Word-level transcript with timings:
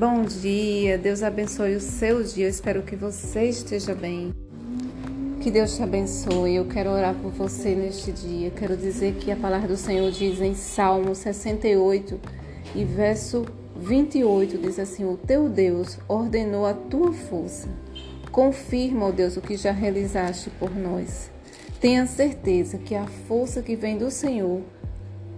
Bom 0.00 0.22
dia, 0.22 0.96
Deus 0.96 1.22
abençoe 1.22 1.76
o 1.76 1.80
seu 1.80 2.22
dia. 2.22 2.46
Eu 2.46 2.48
espero 2.48 2.82
que 2.82 2.96
você 2.96 3.44
esteja 3.44 3.94
bem. 3.94 4.32
Que 5.42 5.50
Deus 5.50 5.76
te 5.76 5.82
abençoe. 5.82 6.54
Eu 6.54 6.64
quero 6.64 6.88
orar 6.88 7.14
por 7.16 7.30
você 7.30 7.74
neste 7.74 8.10
dia. 8.10 8.50
Quero 8.50 8.78
dizer 8.78 9.16
que 9.16 9.30
a 9.30 9.36
palavra 9.36 9.68
do 9.68 9.76
Senhor 9.76 10.10
diz 10.10 10.40
em 10.40 10.54
Salmo 10.54 11.14
68 11.14 12.18
e 12.74 12.82
verso 12.82 13.44
28 13.76 14.56
diz 14.56 14.78
assim: 14.78 15.04
O 15.04 15.18
teu 15.18 15.50
Deus 15.50 15.98
ordenou 16.08 16.64
a 16.64 16.72
tua 16.72 17.12
força. 17.12 17.68
Confirma, 18.32 19.08
ó 19.08 19.10
Deus, 19.10 19.36
o 19.36 19.42
que 19.42 19.54
já 19.54 19.70
realizaste 19.70 20.48
por 20.58 20.74
nós. 20.74 21.30
Tenha 21.78 22.06
certeza 22.06 22.78
que 22.78 22.94
a 22.94 23.06
força 23.28 23.60
que 23.60 23.76
vem 23.76 23.98
do 23.98 24.10
Senhor, 24.10 24.62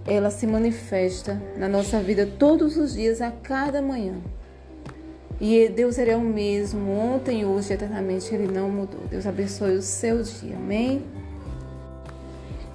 ela 0.07 0.31
se 0.31 0.47
manifesta 0.47 1.43
na 1.57 1.69
nossa 1.69 1.99
vida 1.99 2.25
todos 2.39 2.77
os 2.77 2.95
dias, 2.95 3.21
a 3.21 3.33
cada 3.33 3.83
manhã. 3.83 4.23
E 5.45 5.69
Deus 5.69 5.99
ele 5.99 6.13
é 6.13 6.17
o 6.17 6.21
mesmo, 6.21 6.89
ontem, 6.89 7.45
hoje, 7.45 7.73
eternamente, 7.73 8.33
Ele 8.33 8.47
não 8.47 8.71
mudou. 8.71 9.01
Deus 9.11 9.27
abençoe 9.27 9.75
o 9.75 9.83
seu 9.83 10.23
dia, 10.23 10.55
amém? 10.55 11.03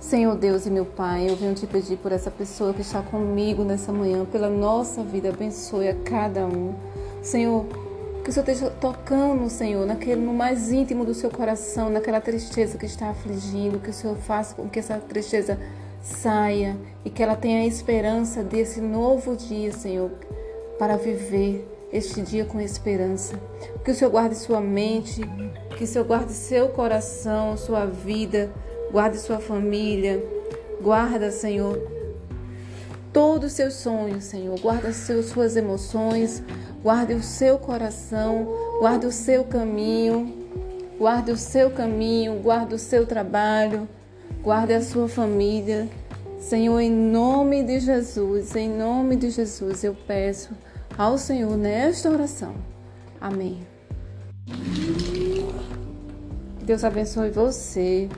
Senhor 0.01 0.35
Deus 0.35 0.65
e 0.65 0.69
meu 0.69 0.83
Pai, 0.83 1.29
eu 1.29 1.37
venho 1.37 1.55
te 1.55 1.65
pedir 1.65 1.95
por 1.95 2.11
essa 2.11 2.29
pessoa 2.29 2.73
que 2.73 2.81
está 2.81 3.01
comigo 3.01 3.63
nessa 3.63 3.93
manhã, 3.93 4.25
pela 4.25 4.49
nossa 4.49 5.01
vida, 5.01 5.29
abençoe 5.29 5.87
a 5.87 5.95
cada 5.95 6.45
um. 6.45 6.75
Senhor, 7.23 7.65
que 8.21 8.31
o 8.31 8.33
Senhor 8.33 8.49
esteja 8.49 8.69
tocando, 8.69 9.49
Senhor, 9.49 9.85
naquele, 9.85 10.19
no 10.19 10.33
mais 10.33 10.69
íntimo 10.69 11.05
do 11.05 11.13
seu 11.13 11.29
coração, 11.29 11.89
naquela 11.89 12.19
tristeza 12.19 12.77
que 12.77 12.85
está 12.85 13.11
afligindo, 13.11 13.79
que 13.79 13.91
o 13.91 13.93
Senhor 13.93 14.17
faça 14.17 14.53
com 14.53 14.67
que 14.67 14.79
essa 14.79 14.97
tristeza 14.97 15.57
saia 16.01 16.75
e 17.05 17.09
que 17.09 17.23
ela 17.23 17.37
tenha 17.37 17.61
a 17.61 17.65
esperança 17.65 18.43
desse 18.43 18.81
novo 18.81 19.37
dia, 19.37 19.71
Senhor, 19.71 20.11
para 20.77 20.97
viver 20.97 21.76
este 21.91 22.21
dia 22.21 22.45
com 22.45 22.59
esperança. 22.59 23.39
Que 23.83 23.91
o 23.91 23.95
Senhor 23.95 24.11
guarde 24.11 24.35
sua 24.35 24.59
mente, 24.59 25.21
que 25.77 25.83
o 25.83 25.87
Senhor 25.87 26.05
guarde 26.05 26.33
seu 26.33 26.69
coração, 26.69 27.55
sua 27.57 27.85
vida, 27.85 28.51
guarde 28.91 29.17
sua 29.17 29.39
família. 29.39 30.23
Guarda, 30.81 31.31
Senhor, 31.31 31.81
todos 33.11 33.51
os 33.51 33.53
seus 33.53 33.75
sonhos, 33.75 34.25
Senhor. 34.25 34.59
Guarda 34.59 34.91
seus, 34.91 35.27
suas 35.27 35.55
emoções, 35.55 36.43
guarde 36.83 37.13
o 37.13 37.23
seu 37.23 37.57
coração, 37.57 38.47
guarde 38.79 39.05
o 39.05 39.11
seu 39.11 39.43
caminho, 39.43 40.33
guarde 40.99 41.31
o 41.31 41.37
seu 41.37 41.71
caminho, 41.71 42.39
guarde 42.41 42.75
o 42.75 42.79
seu 42.79 43.05
trabalho, 43.05 43.87
guarde 44.43 44.73
a 44.73 44.81
sua 44.81 45.07
família. 45.07 45.87
Senhor, 46.39 46.79
em 46.79 46.91
nome 46.91 47.63
de 47.63 47.79
Jesus, 47.79 48.55
em 48.55 48.69
nome 48.69 49.15
de 49.15 49.31
Jesus, 49.31 49.83
eu 49.83 49.95
peço 50.05 50.49
ao 50.97 51.17
Senhor 51.17 51.55
nesta 51.55 52.09
oração. 52.09 52.55
Amém. 53.21 53.59
Deus 56.63 56.83
abençoe 56.83 57.29
você, 57.29 58.09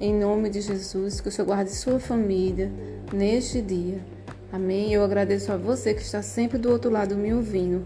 em 0.00 0.14
nome 0.14 0.50
de 0.50 0.60
Jesus, 0.60 1.20
que 1.20 1.28
o 1.28 1.32
Senhor 1.32 1.46
guarde 1.46 1.70
sua 1.70 2.00
família 2.00 2.70
neste 3.12 3.62
dia. 3.62 4.04
Amém. 4.52 4.92
Eu 4.92 5.04
agradeço 5.04 5.52
a 5.52 5.56
você 5.56 5.94
que 5.94 6.02
está 6.02 6.22
sempre 6.22 6.58
do 6.58 6.70
outro 6.70 6.90
lado 6.90 7.16
me 7.16 7.32
ouvindo. 7.32 7.84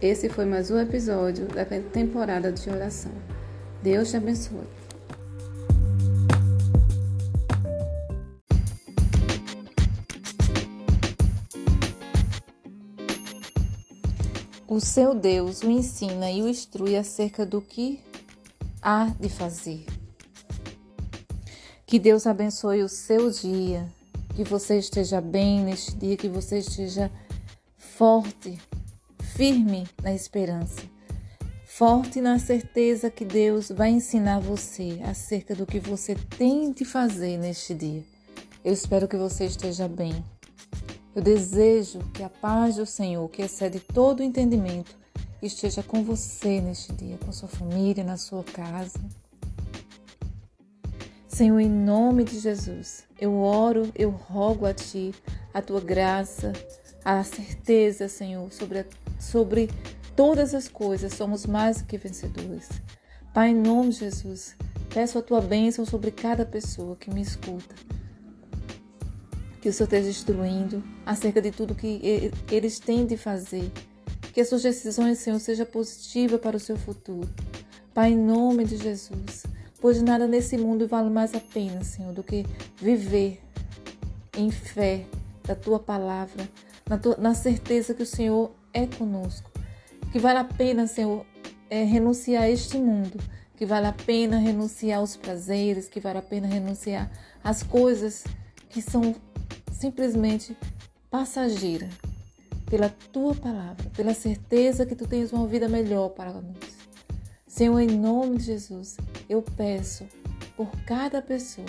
Esse 0.00 0.28
foi 0.28 0.44
mais 0.44 0.70
um 0.70 0.78
episódio 0.78 1.46
da 1.46 1.64
temporada 1.64 2.52
de 2.52 2.68
oração. 2.68 3.12
Deus 3.82 4.10
te 4.10 4.16
abençoe. 4.16 4.85
O 14.68 14.80
seu 14.80 15.14
Deus 15.14 15.62
o 15.62 15.70
ensina 15.70 16.28
e 16.28 16.42
o 16.42 16.48
instrui 16.48 16.96
acerca 16.96 17.46
do 17.46 17.62
que 17.62 18.00
há 18.82 19.06
de 19.20 19.28
fazer. 19.28 19.86
Que 21.86 22.00
Deus 22.00 22.26
abençoe 22.26 22.82
o 22.82 22.88
seu 22.88 23.30
dia, 23.30 23.88
que 24.34 24.42
você 24.42 24.76
esteja 24.76 25.20
bem 25.20 25.60
neste 25.62 25.94
dia, 25.94 26.16
que 26.16 26.28
você 26.28 26.58
esteja 26.58 27.12
forte, 27.78 28.58
firme 29.36 29.86
na 30.02 30.12
esperança, 30.12 30.82
forte 31.64 32.20
na 32.20 32.40
certeza 32.40 33.08
que 33.08 33.24
Deus 33.24 33.68
vai 33.68 33.90
ensinar 33.90 34.40
você 34.40 34.98
acerca 35.04 35.54
do 35.54 35.64
que 35.64 35.78
você 35.78 36.16
tem 36.36 36.72
de 36.72 36.84
fazer 36.84 37.38
neste 37.38 37.72
dia. 37.72 38.02
Eu 38.64 38.72
espero 38.72 39.06
que 39.06 39.16
você 39.16 39.44
esteja 39.44 39.86
bem. 39.86 40.24
Eu 41.16 41.22
desejo 41.22 42.00
que 42.12 42.22
a 42.22 42.28
paz 42.28 42.76
do 42.76 42.84
Senhor, 42.84 43.26
que 43.30 43.40
excede 43.40 43.80
todo 43.80 44.20
o 44.20 44.22
entendimento, 44.22 44.94
esteja 45.42 45.82
com 45.82 46.04
você 46.04 46.60
neste 46.60 46.92
dia, 46.92 47.16
com 47.16 47.32
sua 47.32 47.48
família, 47.48 48.04
na 48.04 48.18
sua 48.18 48.44
casa. 48.44 49.00
Senhor, 51.26 51.58
em 51.58 51.70
nome 51.70 52.22
de 52.22 52.38
Jesus, 52.38 53.04
eu 53.18 53.34
oro, 53.38 53.90
eu 53.94 54.10
rogo 54.10 54.66
a 54.66 54.74
Ti 54.74 55.14
a 55.54 55.62
Tua 55.62 55.80
graça, 55.80 56.52
a 57.02 57.24
certeza, 57.24 58.10
Senhor, 58.10 58.52
sobre, 58.52 58.80
a, 58.80 58.84
sobre 59.18 59.70
todas 60.14 60.54
as 60.54 60.68
coisas, 60.68 61.14
somos 61.14 61.46
mais 61.46 61.80
do 61.80 61.86
que 61.86 61.96
vencedores. 61.96 62.68
Pai, 63.32 63.52
em 63.52 63.54
nome 63.54 63.88
de 63.88 64.00
Jesus, 64.00 64.54
peço 64.92 65.18
a 65.18 65.22
Tua 65.22 65.40
bênção 65.40 65.86
sobre 65.86 66.10
cada 66.10 66.44
pessoa 66.44 66.94
que 66.94 67.10
me 67.10 67.22
escuta 67.22 67.74
que 69.66 69.70
o 69.70 69.72
Senhor 69.72 69.88
esteja 69.88 70.10
instruindo 70.10 70.84
acerca 71.04 71.42
de 71.42 71.50
tudo 71.50 71.74
que 71.74 72.30
eles 72.52 72.78
têm 72.78 73.04
de 73.04 73.16
fazer. 73.16 73.68
Que 74.32 74.40
as 74.40 74.48
suas 74.48 74.62
decisões, 74.62 75.18
Senhor, 75.18 75.40
sejam 75.40 75.66
positivas 75.66 76.40
para 76.40 76.56
o 76.56 76.60
seu 76.60 76.76
futuro. 76.76 77.28
Pai, 77.92 78.12
em 78.12 78.16
nome 78.16 78.64
de 78.64 78.76
Jesus, 78.76 79.44
pois 79.80 80.00
nada 80.00 80.28
nesse 80.28 80.56
mundo 80.56 80.86
vale 80.86 81.10
mais 81.10 81.34
a 81.34 81.40
pena, 81.40 81.82
Senhor, 81.82 82.12
do 82.12 82.22
que 82.22 82.46
viver 82.80 83.40
em 84.36 84.52
fé 84.52 85.04
da 85.42 85.56
tua 85.56 85.80
palavra, 85.80 86.48
na, 86.88 86.96
tua, 86.96 87.16
na 87.16 87.34
certeza 87.34 87.92
que 87.92 88.04
o 88.04 88.06
Senhor 88.06 88.52
é 88.72 88.86
conosco. 88.86 89.50
Que 90.12 90.20
vale 90.20 90.38
a 90.38 90.44
pena, 90.44 90.86
Senhor, 90.86 91.26
é, 91.68 91.82
renunciar 91.82 92.44
a 92.44 92.48
este 92.48 92.78
mundo, 92.78 93.18
que 93.56 93.66
vale 93.66 93.88
a 93.88 93.92
pena 93.92 94.38
renunciar 94.38 95.00
aos 95.00 95.16
prazeres, 95.16 95.88
que 95.88 95.98
vale 95.98 96.18
a 96.18 96.22
pena 96.22 96.46
renunciar 96.46 97.10
às 97.42 97.64
coisas 97.64 98.22
que 98.68 98.80
são 98.80 99.12
simplesmente 99.78 100.56
passageira, 101.10 101.88
pela 102.68 102.88
tua 103.12 103.34
palavra, 103.34 103.88
pela 103.90 104.14
certeza 104.14 104.86
que 104.86 104.96
tu 104.96 105.06
tens 105.06 105.32
uma 105.32 105.46
vida 105.46 105.68
melhor 105.68 106.10
para 106.10 106.32
nós. 106.32 106.76
Senhor, 107.46 107.78
em 107.78 107.86
nome 107.86 108.38
de 108.38 108.44
Jesus, 108.44 108.96
eu 109.28 109.42
peço 109.42 110.06
por 110.56 110.70
cada 110.84 111.22
pessoa 111.22 111.66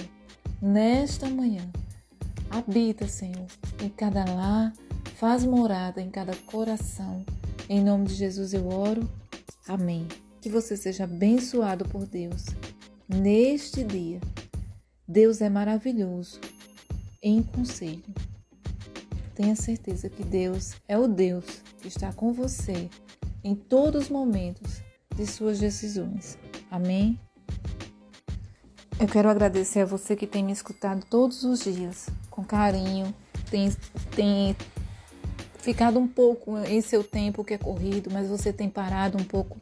nesta 0.61 1.29
manhã. 1.29 1.69
Habita, 2.49 3.07
Senhor, 3.07 3.45
em 3.81 3.89
cada 3.89 4.25
lar, 4.25 4.73
faz 5.15 5.43
morada 5.43 6.01
em 6.01 6.09
cada 6.09 6.35
coração. 6.35 7.25
Em 7.69 7.83
nome 7.83 8.05
de 8.07 8.15
Jesus 8.15 8.53
eu 8.53 8.67
oro. 8.67 9.07
Amém. 9.67 10.07
Que 10.41 10.49
você 10.49 10.77
seja 10.77 11.03
abençoado 11.03 11.85
por 11.85 12.05
Deus 12.05 12.45
neste 13.07 13.83
dia. 13.83 14.21
Deus 15.07 15.41
é 15.41 15.49
maravilhoso 15.49 16.39
em 17.21 17.41
conselho. 17.41 18.03
Tenha 19.35 19.55
certeza 19.55 20.09
que 20.09 20.23
Deus 20.23 20.73
é 20.87 20.97
o 20.97 21.07
Deus 21.07 21.45
que 21.79 21.87
está 21.87 22.11
com 22.11 22.33
você 22.33 22.89
em 23.43 23.55
todos 23.55 24.05
os 24.05 24.09
momentos 24.09 24.81
de 25.15 25.25
suas 25.25 25.59
decisões. 25.59 26.37
Amém? 26.69 27.19
Eu 28.99 29.07
quero 29.07 29.29
agradecer 29.29 29.81
a 29.81 29.85
você 29.85 30.15
que 30.15 30.25
tem 30.25 30.43
me 30.43 30.51
escutado 30.51 31.05
todos 31.05 31.43
os 31.43 31.63
dias, 31.63 32.07
com 32.31 32.43
carinho, 32.43 33.13
tem, 33.49 33.69
tem 34.15 34.55
ficado 35.59 35.99
um 35.99 36.07
pouco 36.07 36.57
em 36.59 36.81
seu 36.81 37.03
tempo 37.03 37.43
que 37.43 37.53
é 37.53 37.57
corrido, 37.57 38.09
mas 38.11 38.27
você 38.27 38.51
tem 38.51 38.69
parado 38.69 39.17
um 39.17 39.23
pouco 39.23 39.61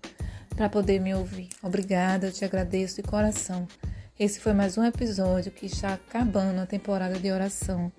para 0.56 0.70
poder 0.70 1.02
me 1.02 1.14
ouvir. 1.14 1.50
Obrigada, 1.62 2.28
eu 2.28 2.32
te 2.32 2.46
agradeço 2.46 2.96
de 2.96 3.04
coração. 3.04 3.68
Esse 4.18 4.40
foi 4.40 4.54
mais 4.54 4.78
um 4.78 4.84
episódio 4.86 5.52
que 5.52 5.66
está 5.66 5.96
acabando 5.96 6.62
a 6.62 6.66
temporada 6.66 7.20
de 7.20 7.30
oração. 7.30 7.92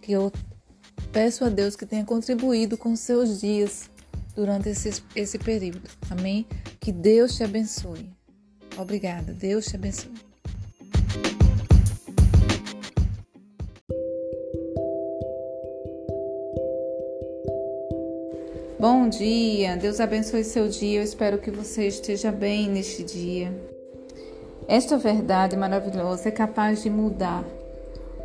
Que 0.00 0.12
eu 0.12 0.32
peço 1.12 1.44
a 1.44 1.50
Deus 1.50 1.76
que 1.76 1.84
tenha 1.84 2.02
contribuído 2.02 2.78
com 2.78 2.96
seus 2.96 3.42
dias 3.42 3.90
durante 4.34 4.70
esse, 4.70 5.02
esse 5.14 5.38
período. 5.38 5.82
Amém? 6.08 6.46
Que 6.80 6.90
Deus 6.90 7.36
te 7.36 7.44
abençoe. 7.44 8.08
Obrigada. 8.78 9.34
Deus 9.34 9.66
te 9.66 9.76
abençoe. 9.76 10.14
Bom 18.78 19.10
dia, 19.10 19.76
Deus 19.76 20.00
abençoe 20.00 20.42
seu 20.42 20.70
dia. 20.70 21.00
Eu 21.00 21.04
espero 21.04 21.36
que 21.36 21.50
você 21.50 21.86
esteja 21.86 22.32
bem 22.32 22.66
neste 22.66 23.04
dia. 23.04 23.52
Esta 24.68 24.96
verdade 24.96 25.56
maravilhosa 25.56 26.28
é 26.28 26.32
capaz 26.32 26.82
de 26.82 26.90
mudar. 26.90 27.44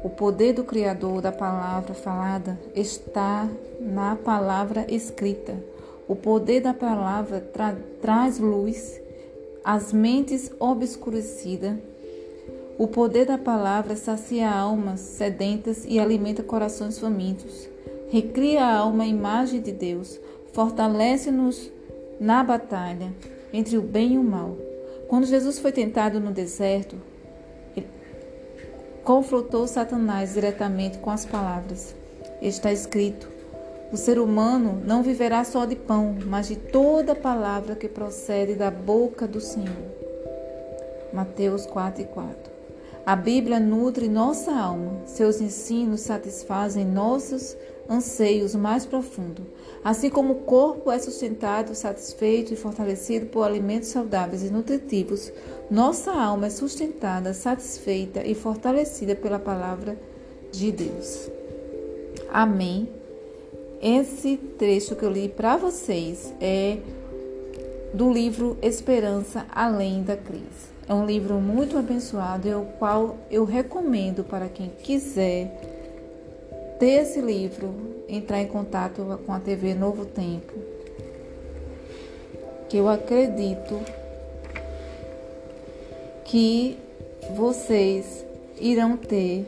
O 0.03 0.09
poder 0.09 0.53
do 0.53 0.63
Criador 0.63 1.21
da 1.21 1.31
palavra 1.31 1.95
falada 1.95 2.59
está 2.75 3.49
na 3.79 4.15
palavra 4.15 4.85
escrita. 4.87 5.55
O 6.07 6.15
poder 6.15 6.61
da 6.61 6.73
palavra 6.73 7.39
tra 7.41 7.75
traz 8.01 8.37
luz 8.37 9.01
às 9.63 9.91
mentes 9.91 10.51
obscurecidas. 10.59 11.77
O 12.77 12.87
poder 12.87 13.25
da 13.25 13.37
palavra 13.37 13.95
sacia 13.95 14.51
almas 14.51 14.99
sedentas 14.99 15.85
e 15.87 15.99
alimenta 15.99 16.43
corações 16.43 16.99
famintos. 16.99 17.67
Recria 18.09 18.63
a 18.63 18.77
alma 18.77 19.05
à 19.05 19.07
imagem 19.07 19.59
de 19.61 19.71
Deus, 19.71 20.19
fortalece-nos 20.53 21.71
na 22.19 22.43
batalha 22.43 23.11
entre 23.51 23.77
o 23.77 23.81
bem 23.81 24.13
e 24.13 24.17
o 24.19 24.23
mal. 24.23 24.55
Quando 25.07 25.25
Jesus 25.25 25.59
foi 25.59 25.71
tentado 25.71 26.19
no 26.19 26.31
deserto, 26.31 26.95
confrontou 29.03 29.67
Satanás 29.67 30.33
diretamente 30.33 30.97
com 30.97 31.11
as 31.11 31.25
palavras: 31.25 31.95
Está 32.41 32.71
escrito: 32.71 33.29
o 33.91 33.97
ser 33.97 34.19
humano 34.19 34.81
não 34.85 35.03
viverá 35.03 35.43
só 35.43 35.65
de 35.65 35.75
pão, 35.75 36.17
mas 36.25 36.47
de 36.47 36.55
toda 36.55 37.15
palavra 37.15 37.75
que 37.75 37.87
procede 37.87 38.55
da 38.55 38.71
boca 38.71 39.27
do 39.27 39.39
Senhor. 39.39 39.95
Mateus 41.13 41.65
4 41.65 42.01
e 42.01 42.05
4. 42.05 42.51
A 43.05 43.15
Bíblia 43.15 43.59
nutre 43.59 44.09
nossa 44.09 44.51
alma, 44.51 45.01
seus 45.05 45.39
ensinos 45.39 46.01
satisfazem 46.01 46.83
nossos 46.83 47.55
anseios 47.89 48.55
mais 48.55 48.85
profundos. 48.85 49.45
Assim 49.83 50.09
como 50.09 50.33
o 50.33 50.39
corpo 50.41 50.91
é 50.91 50.97
sustentado, 50.97 51.75
satisfeito 51.75 52.53
e 52.53 52.55
fortalecido 52.55 53.27
por 53.27 53.43
alimentos 53.43 53.89
saudáveis 53.89 54.43
e 54.43 54.49
nutritivos, 54.49 55.31
nossa 55.69 56.11
alma 56.11 56.47
é 56.47 56.49
sustentada, 56.49 57.33
satisfeita 57.33 58.23
e 58.25 58.33
fortalecida 58.33 59.15
pela 59.15 59.39
palavra 59.39 59.97
de 60.51 60.71
Deus. 60.71 61.29
Amém. 62.31 62.89
Esse 63.81 64.37
trecho 64.37 64.95
que 64.95 65.03
eu 65.03 65.11
li 65.11 65.29
para 65.29 65.57
vocês 65.57 66.33
é 66.41 66.79
do 67.93 68.11
livro 68.11 68.57
Esperança 68.61 69.45
Além 69.53 70.03
da 70.03 70.17
Crise. 70.17 70.73
É 70.87 70.93
um 70.93 71.05
livro 71.05 71.35
muito 71.35 71.77
abençoado, 71.77 72.47
e 72.47 72.53
o 72.53 72.65
qual 72.77 73.17
eu 73.31 73.43
recomendo 73.43 74.23
para 74.23 74.47
quem 74.47 74.69
quiser 74.69 75.74
ter 76.79 77.01
esse 77.01 77.21
livro, 77.21 77.73
entrar 78.07 78.41
em 78.41 78.47
contato 78.47 79.19
com 79.25 79.33
a 79.33 79.39
TV 79.39 79.73
Novo 79.73 80.05
Tempo, 80.05 80.53
que 82.67 82.77
eu 82.77 82.87
acredito 82.87 83.79
que 86.25 86.77
vocês 87.35 88.25
irão 88.59 88.97
ter 88.97 89.45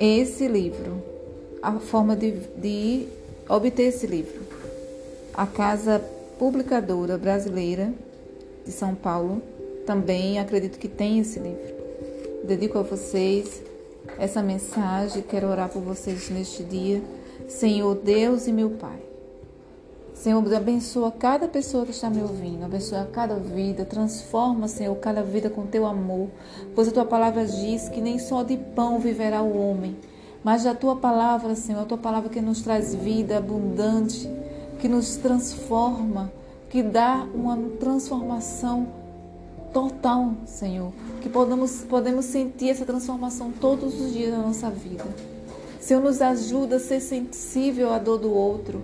esse 0.00 0.46
livro, 0.46 1.02
a 1.62 1.72
forma 1.78 2.14
de, 2.14 2.32
de 2.56 3.08
obter 3.48 3.84
esse 3.84 4.06
livro. 4.06 4.42
A 5.32 5.46
Casa 5.46 6.02
Publicadora 6.38 7.16
Brasileira 7.16 7.92
de 8.64 8.72
São 8.72 8.94
Paulo 8.94 9.42
também 9.86 10.38
acredito 10.38 10.78
que 10.78 10.88
tem 10.88 11.20
esse 11.20 11.38
livro. 11.38 11.78
Dedico 12.44 12.78
a 12.78 12.82
vocês 12.82 13.62
essa 14.18 14.42
mensagem, 14.42 15.22
quero 15.22 15.48
orar 15.48 15.68
por 15.68 15.82
vocês 15.82 16.30
neste 16.30 16.62
dia. 16.62 17.02
Senhor 17.48 17.94
Deus 17.94 18.46
e 18.46 18.52
meu 18.52 18.70
Pai. 18.70 19.08
Senhor, 20.18 20.42
abençoa 20.52 21.12
cada 21.12 21.46
pessoa 21.46 21.84
que 21.84 21.92
está 21.92 22.10
me 22.10 22.20
ouvindo, 22.20 22.64
abençoa 22.64 23.08
cada 23.12 23.36
vida, 23.36 23.84
transforma, 23.84 24.66
Senhor, 24.66 24.96
cada 24.96 25.22
vida 25.22 25.48
com 25.48 25.64
teu 25.64 25.86
amor, 25.86 26.28
pois 26.74 26.88
a 26.88 26.90
tua 26.90 27.04
palavra 27.04 27.46
diz 27.46 27.88
que 27.88 28.00
nem 28.00 28.18
só 28.18 28.42
de 28.42 28.56
pão 28.56 28.98
viverá 28.98 29.42
o 29.42 29.56
homem, 29.56 29.96
mas 30.42 30.64
da 30.64 30.74
tua 30.74 30.96
palavra, 30.96 31.54
Senhor, 31.54 31.82
a 31.82 31.84
tua 31.84 31.98
palavra 31.98 32.28
que 32.28 32.40
nos 32.40 32.62
traz 32.62 32.96
vida 32.96 33.38
abundante, 33.38 34.28
que 34.80 34.88
nos 34.88 35.14
transforma, 35.14 36.32
que 36.68 36.82
dá 36.82 37.24
uma 37.32 37.56
transformação 37.78 38.88
total, 39.72 40.34
Senhor, 40.46 40.92
que 41.20 41.28
podemos, 41.28 41.84
podemos 41.84 42.24
sentir 42.24 42.70
essa 42.70 42.84
transformação 42.84 43.52
todos 43.52 44.00
os 44.00 44.12
dias 44.12 44.32
da 44.32 44.38
nossa 44.38 44.70
vida. 44.70 45.04
Senhor, 45.80 46.02
nos 46.02 46.20
ajuda 46.20 46.76
a 46.76 46.80
ser 46.80 47.00
sensível 47.00 47.92
à 47.92 47.98
dor 47.98 48.18
do 48.18 48.32
outro, 48.32 48.82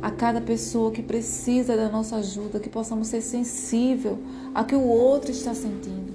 a 0.00 0.10
cada 0.10 0.40
pessoa 0.40 0.90
que 0.90 1.02
precisa 1.02 1.76
da 1.76 1.88
nossa 1.88 2.16
ajuda, 2.16 2.60
que 2.60 2.68
possamos 2.68 3.08
ser 3.08 3.20
sensível 3.20 4.18
a 4.54 4.64
que 4.64 4.74
o 4.74 4.86
outro 4.86 5.30
está 5.30 5.54
sentindo. 5.54 6.14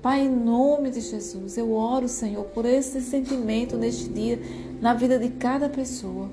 Pai, 0.00 0.20
em 0.20 0.30
nome 0.30 0.90
de 0.90 1.00
Jesus, 1.00 1.58
eu 1.58 1.72
oro, 1.72 2.08
Senhor, 2.08 2.44
por 2.44 2.64
esse 2.64 3.00
sentimento 3.00 3.76
neste 3.76 4.08
dia 4.08 4.40
na 4.80 4.94
vida 4.94 5.18
de 5.18 5.30
cada 5.30 5.68
pessoa, 5.68 6.30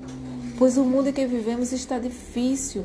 pois 0.56 0.76
o 0.76 0.84
mundo 0.84 1.08
em 1.08 1.12
que 1.12 1.26
vivemos 1.26 1.72
está 1.72 1.98
difícil. 1.98 2.84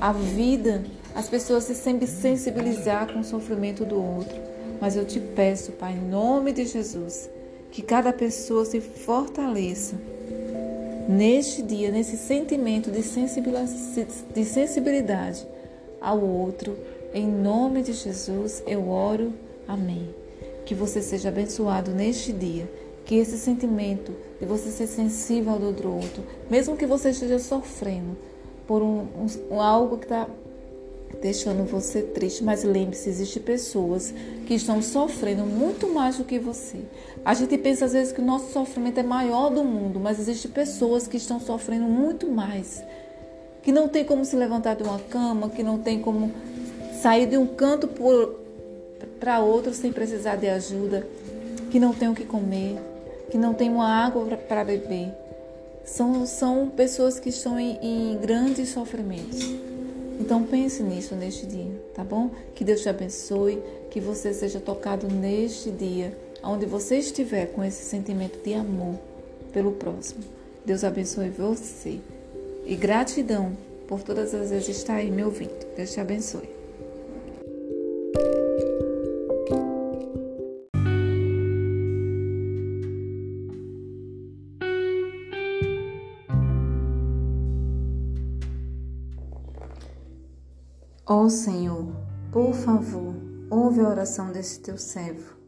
A 0.00 0.12
vida, 0.12 0.84
as 1.14 1.28
pessoas 1.28 1.64
se 1.64 1.74
sensibilizar 1.74 3.12
com 3.12 3.20
o 3.20 3.24
sofrimento 3.24 3.84
do 3.84 3.96
outro. 3.96 4.36
Mas 4.80 4.96
eu 4.96 5.04
te 5.04 5.18
peço, 5.18 5.72
Pai, 5.72 5.94
em 5.94 6.08
nome 6.08 6.52
de 6.52 6.64
Jesus, 6.64 7.28
que 7.70 7.82
cada 7.82 8.12
pessoa 8.12 8.64
se 8.64 8.80
fortaleça 8.80 9.96
neste 11.08 11.62
dia, 11.62 11.90
nesse 11.90 12.16
sentimento 12.16 12.90
de 12.90 13.02
sensibilidade 14.44 15.46
ao 16.00 16.20
outro. 16.20 16.76
Em 17.12 17.26
nome 17.26 17.82
de 17.82 17.94
Jesus, 17.94 18.62
eu 18.66 18.88
oro. 18.88 19.32
Amém. 19.66 20.14
Que 20.64 20.74
você 20.74 21.00
seja 21.00 21.30
abençoado 21.30 21.92
neste 21.92 22.32
dia. 22.32 22.70
Que 23.04 23.16
esse 23.16 23.38
sentimento 23.38 24.12
de 24.38 24.46
você 24.46 24.70
ser 24.70 24.86
sensível 24.86 25.52
ao 25.52 25.58
do 25.58 25.90
outro, 25.90 26.22
mesmo 26.50 26.76
que 26.76 26.84
você 26.84 27.08
esteja 27.10 27.38
sofrendo, 27.38 28.16
por 28.66 28.82
um, 28.82 29.06
um 29.50 29.62
algo 29.62 29.96
que 29.96 30.04
está 30.04 30.28
deixando 31.20 31.64
você 31.64 32.02
triste, 32.02 32.44
mas 32.44 32.62
lembre-se, 32.62 33.08
existem 33.08 33.42
pessoas 33.42 34.14
que 34.46 34.54
estão 34.54 34.80
sofrendo 34.80 35.44
muito 35.44 35.88
mais 35.88 36.18
do 36.18 36.24
que 36.24 36.38
você. 36.38 36.78
A 37.24 37.34
gente 37.34 37.56
pensa 37.58 37.86
às 37.86 37.92
vezes 37.92 38.12
que 38.12 38.20
o 38.20 38.24
nosso 38.24 38.52
sofrimento 38.52 39.00
é 39.00 39.02
maior 39.02 39.50
do 39.50 39.64
mundo, 39.64 39.98
mas 39.98 40.18
existem 40.18 40.50
pessoas 40.50 41.08
que 41.08 41.16
estão 41.16 41.40
sofrendo 41.40 41.86
muito 41.86 42.28
mais, 42.28 42.82
que 43.62 43.72
não 43.72 43.88
tem 43.88 44.04
como 44.04 44.24
se 44.24 44.36
levantar 44.36 44.76
de 44.76 44.82
uma 44.82 44.98
cama, 44.98 45.50
que 45.50 45.62
não 45.62 45.78
tem 45.78 46.00
como 46.00 46.32
sair 47.02 47.26
de 47.26 47.36
um 47.36 47.46
canto 47.46 47.88
para 49.18 49.40
outro 49.40 49.74
sem 49.74 49.92
precisar 49.92 50.36
de 50.36 50.48
ajuda, 50.48 51.06
que 51.70 51.80
não 51.80 51.92
tem 51.92 52.08
o 52.08 52.14
que 52.14 52.24
comer, 52.24 52.78
que 53.30 53.36
não 53.36 53.54
tem 53.54 53.68
uma 53.68 53.88
água 53.88 54.24
para 54.36 54.64
beber. 54.64 55.12
São, 55.84 56.26
são 56.26 56.68
pessoas 56.68 57.18
que 57.18 57.30
estão 57.30 57.58
em, 57.58 57.78
em 57.82 58.18
grandes 58.18 58.68
sofrimentos. 58.68 59.77
Então 60.18 60.42
pense 60.42 60.82
nisso 60.82 61.14
neste 61.14 61.46
dia, 61.46 61.70
tá 61.94 62.02
bom? 62.02 62.30
Que 62.54 62.64
Deus 62.64 62.80
te 62.80 62.88
abençoe, 62.88 63.62
que 63.90 64.00
você 64.00 64.34
seja 64.34 64.58
tocado 64.58 65.06
neste 65.06 65.70
dia, 65.70 66.16
onde 66.42 66.66
você 66.66 66.98
estiver 66.98 67.46
com 67.46 67.64
esse 67.64 67.84
sentimento 67.84 68.42
de 68.42 68.54
amor 68.54 68.98
pelo 69.52 69.72
próximo. 69.72 70.24
Deus 70.64 70.84
abençoe 70.84 71.30
você. 71.30 72.00
E 72.66 72.74
gratidão 72.74 73.56
por 73.86 74.02
todas 74.02 74.34
as 74.34 74.50
vezes 74.50 74.68
estar 74.68 74.96
aí 74.96 75.10
me 75.10 75.24
ouvindo. 75.24 75.66
Deus 75.74 75.92
te 75.92 76.00
abençoe. 76.00 76.57
Ó 91.10 91.22
oh 91.22 91.30
Senhor, 91.30 91.86
por 92.30 92.52
favor, 92.52 93.14
ouve 93.48 93.80
a 93.80 93.88
oração 93.88 94.30
desse 94.30 94.60
teu 94.60 94.76
servo. 94.76 95.38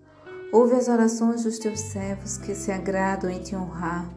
Ouve 0.50 0.74
as 0.74 0.88
orações 0.88 1.44
dos 1.44 1.58
teus 1.58 1.80
servos 1.80 2.38
que 2.38 2.54
se 2.54 2.72
agradam 2.72 3.28
em 3.28 3.42
te 3.42 3.54
honrar. 3.54 4.10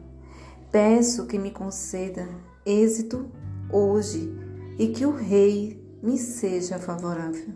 Peço 0.71 1.27
que 1.27 1.37
me 1.37 1.51
conceda 1.51 2.29
êxito 2.65 3.29
hoje 3.69 4.33
e 4.79 4.87
que 4.87 5.05
o 5.05 5.11
Rei 5.11 5.85
me 6.01 6.17
seja 6.17 6.79
favorável. 6.79 7.53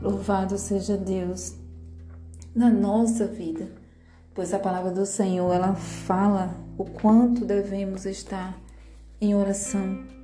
Louvado 0.00 0.56
seja 0.56 0.96
Deus 0.96 1.54
na 2.54 2.70
nossa 2.70 3.26
vida, 3.26 3.70
pois 4.34 4.54
a 4.54 4.58
palavra 4.58 4.90
do 4.90 5.04
Senhor 5.04 5.52
ela 5.52 5.74
fala 5.74 6.54
o 6.78 6.86
quanto 6.86 7.44
devemos 7.44 8.06
estar 8.06 8.58
em 9.20 9.34
oração 9.34 10.21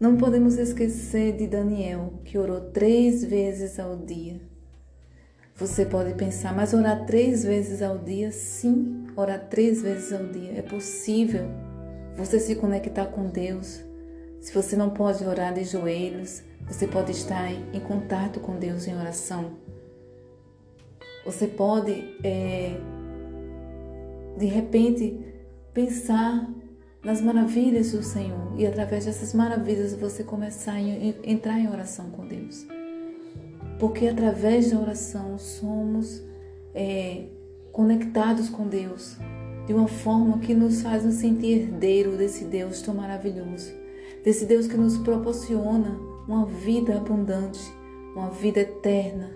não 0.00 0.16
podemos 0.16 0.56
esquecer 0.56 1.36
de 1.36 1.46
Daniel, 1.46 2.14
que 2.24 2.38
orou 2.38 2.58
três 2.70 3.22
vezes 3.22 3.78
ao 3.78 3.98
dia. 3.98 4.40
Você 5.54 5.84
pode 5.84 6.14
pensar, 6.14 6.56
mas 6.56 6.72
orar 6.72 7.04
três 7.04 7.44
vezes 7.44 7.82
ao 7.82 7.98
dia? 7.98 8.32
Sim, 8.32 9.08
orar 9.14 9.50
três 9.50 9.82
vezes 9.82 10.10
ao 10.10 10.24
dia. 10.26 10.52
É 10.56 10.62
possível 10.62 11.44
você 12.16 12.40
se 12.40 12.56
conectar 12.56 13.04
com 13.08 13.28
Deus. 13.28 13.84
Se 14.40 14.54
você 14.54 14.74
não 14.74 14.88
pode 14.88 15.22
orar 15.22 15.52
de 15.52 15.64
joelhos, 15.64 16.42
você 16.66 16.86
pode 16.86 17.12
estar 17.12 17.52
em 17.52 17.80
contato 17.80 18.40
com 18.40 18.58
Deus 18.58 18.88
em 18.88 18.96
oração. 18.96 19.58
Você 21.26 21.46
pode, 21.46 22.16
é, 22.24 22.74
de 24.38 24.46
repente, 24.46 25.20
pensar 25.74 26.48
nas 27.02 27.20
maravilhas 27.20 27.92
do 27.92 28.02
Senhor. 28.02 28.54
E 28.58 28.66
através 28.66 29.06
dessas 29.06 29.32
maravilhas 29.32 29.94
você 29.94 30.22
começar 30.22 30.74
a 30.74 30.80
entrar 30.80 31.58
em 31.58 31.68
oração 31.68 32.10
com 32.10 32.26
Deus. 32.26 32.66
Porque 33.78 34.06
através 34.06 34.70
da 34.70 34.78
oração 34.78 35.38
somos 35.38 36.22
é, 36.74 37.24
conectados 37.72 38.48
com 38.48 38.66
Deus 38.66 39.16
de 39.66 39.72
uma 39.72 39.88
forma 39.88 40.38
que 40.38 40.54
nos 40.54 40.82
faz 40.82 41.04
nos 41.04 41.14
sentir 41.14 41.60
herdeiro 41.60 42.16
desse 42.16 42.44
Deus 42.44 42.82
tão 42.82 42.94
maravilhoso, 42.94 43.72
desse 44.24 44.44
Deus 44.44 44.66
que 44.66 44.76
nos 44.76 44.98
proporciona 44.98 45.96
uma 46.26 46.44
vida 46.44 46.96
abundante, 46.96 47.60
uma 48.14 48.30
vida 48.30 48.60
eterna, 48.60 49.30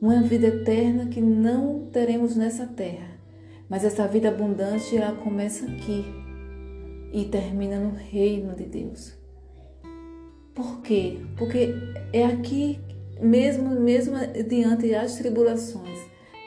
uma 0.00 0.22
vida 0.22 0.46
eterna 0.46 1.06
que 1.06 1.20
não 1.20 1.88
teremos 1.92 2.36
nessa 2.36 2.66
terra, 2.66 3.18
mas 3.68 3.84
essa 3.84 4.06
vida 4.06 4.28
abundante 4.28 4.96
ela 4.96 5.16
começa 5.16 5.66
aqui 5.66 6.21
e 7.12 7.24
termina 7.26 7.78
no 7.78 7.94
reino 7.94 8.54
de 8.54 8.64
Deus. 8.64 9.12
Por 10.54 10.80
quê? 10.82 11.18
Porque 11.36 11.74
é 12.12 12.24
aqui 12.24 12.78
mesmo 13.22 13.70
mesmo 13.70 14.16
diante 14.48 14.90
das 14.90 15.16
tribulações, 15.16 15.98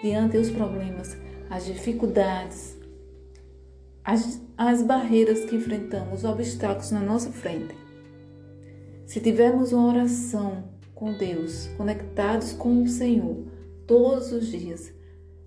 diante 0.03 0.38
dos 0.38 0.51
problemas, 0.51 1.15
as 1.50 1.65
dificuldades, 1.65 2.77
as, 4.03 4.41
as 4.57 4.84
barreiras 4.84 5.45
que 5.45 5.55
enfrentamos, 5.55 6.19
os 6.19 6.25
obstáculos 6.25 6.91
na 6.91 7.00
nossa 7.00 7.31
frente. 7.31 7.75
Se 9.05 9.22
tivermos 9.22 9.72
uma 9.72 9.88
oração 9.88 10.63
com 10.93 11.13
Deus, 11.13 11.67
conectados 11.77 12.53
com 12.53 12.84
o 12.84 12.88
Senhor 12.88 13.45
todos 13.88 14.31
os 14.31 14.48
dias, 14.48 14.93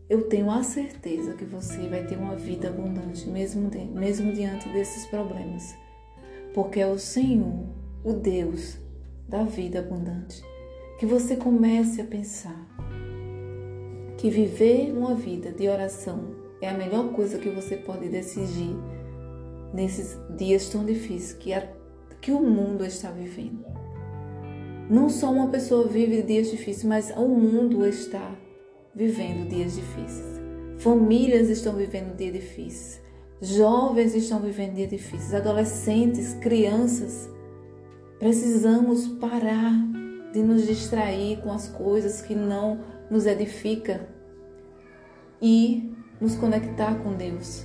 eu 0.08 0.22
tenho 0.22 0.50
a 0.50 0.62
certeza 0.62 1.34
que 1.34 1.44
você 1.44 1.86
vai 1.88 2.06
ter 2.06 2.16
uma 2.16 2.34
vida 2.34 2.68
abundante, 2.68 3.28
mesmo, 3.28 3.68
de, 3.68 3.84
mesmo 3.84 4.32
diante 4.32 4.66
desses 4.70 5.04
problemas. 5.06 5.76
Porque 6.54 6.80
é 6.80 6.86
o 6.86 6.98
Senhor, 6.98 7.66
o 8.02 8.14
Deus 8.14 8.78
da 9.28 9.42
vida 9.44 9.80
abundante. 9.80 10.42
Que 10.98 11.04
você 11.04 11.36
comece 11.36 12.00
a 12.00 12.04
pensar 12.04 12.66
que 14.16 14.30
viver 14.30 14.92
uma 14.92 15.14
vida 15.14 15.52
de 15.52 15.68
oração 15.68 16.34
é 16.60 16.68
a 16.68 16.74
melhor 16.74 17.12
coisa 17.12 17.38
que 17.38 17.50
você 17.50 17.76
pode 17.76 18.08
decidir 18.08 18.74
nesses 19.74 20.18
dias 20.36 20.70
tão 20.70 20.86
difíceis 20.86 21.34
que, 21.34 21.52
a, 21.52 21.68
que 22.20 22.32
o 22.32 22.40
mundo 22.40 22.84
está 22.84 23.10
vivendo. 23.10 23.64
Não 24.88 25.10
só 25.10 25.30
uma 25.30 25.48
pessoa 25.48 25.86
vive 25.86 26.22
dias 26.22 26.50
difíceis, 26.50 26.84
mas 26.84 27.10
o 27.14 27.28
mundo 27.28 27.86
está 27.86 28.34
vivendo 28.98 29.48
dias 29.48 29.76
difíceis. 29.76 30.40
Famílias 30.78 31.48
estão 31.48 31.74
vivendo 31.74 32.16
dias 32.16 32.32
difíceis. 32.32 33.00
Jovens 33.40 34.12
estão 34.12 34.40
vivendo 34.40 34.74
dias 34.74 34.90
difíceis. 34.90 35.32
Adolescentes, 35.32 36.34
crianças. 36.40 37.30
Precisamos 38.18 39.06
parar 39.06 39.72
de 40.32 40.42
nos 40.42 40.66
distrair 40.66 41.40
com 41.42 41.52
as 41.52 41.68
coisas 41.68 42.20
que 42.20 42.34
não 42.34 42.80
nos 43.08 43.24
edificam 43.24 44.00
e 45.40 45.92
nos 46.20 46.34
conectar 46.34 46.96
com 46.96 47.14
Deus. 47.14 47.64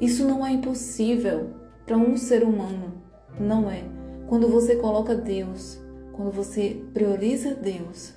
Isso 0.00 0.26
não 0.26 0.46
é 0.46 0.52
impossível 0.52 1.50
para 1.84 1.98
um 1.98 2.16
ser 2.16 2.42
humano, 2.42 2.94
não 3.38 3.70
é. 3.70 3.84
Quando 4.26 4.48
você 4.48 4.76
coloca 4.76 5.14
Deus, 5.14 5.78
quando 6.14 6.32
você 6.32 6.82
prioriza 6.94 7.54
Deus, 7.54 8.14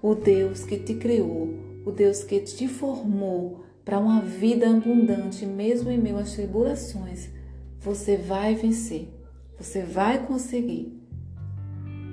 o 0.00 0.14
Deus 0.14 0.64
que 0.64 0.78
te 0.78 0.94
criou, 0.94 1.65
o 1.86 1.92
Deus 1.92 2.24
que 2.24 2.40
te 2.40 2.66
formou 2.66 3.64
para 3.84 4.00
uma 4.00 4.20
vida 4.20 4.68
abundante, 4.68 5.46
mesmo 5.46 5.88
em 5.88 5.96
meio 5.96 6.18
às 6.18 6.32
tribulações, 6.32 7.30
você 7.78 8.16
vai 8.16 8.56
vencer, 8.56 9.08
você 9.56 9.82
vai 9.82 10.26
conseguir. 10.26 10.92